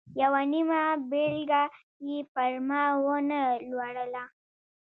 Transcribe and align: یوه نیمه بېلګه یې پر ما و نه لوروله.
یوه 0.21 0.41
نیمه 0.51 0.81
بېلګه 1.09 1.63
یې 2.07 2.17
پر 2.33 2.51
ما 2.67 2.83
و 3.03 3.05
نه 3.29 3.41
لوروله. 3.69 4.23